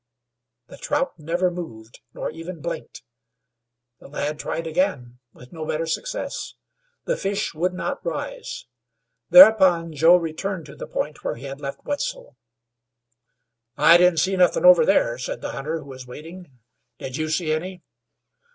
[0.65, 3.03] The trout never moved, nor even blinked.
[3.99, 6.55] The lad tried again, with no better success.
[7.05, 8.65] The fish would not rise.
[9.29, 12.35] Thereupon Joe returned to the point where he had left Wetzel.
[13.77, 16.47] "I couldn't see nothin' over there," said the hunter, who was waiting.
[16.97, 17.83] "Did you see any?'